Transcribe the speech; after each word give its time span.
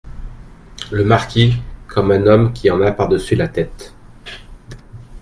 Le 0.91 1.03
Marquis, 1.03 1.61
comme 1.87 2.09
un 2.09 2.25
homme 2.25 2.53
qui 2.53 2.71
en 2.71 2.81
a 2.81 2.91
par-dessus 2.91 3.35
la 3.35 3.47
tête. 3.47 3.93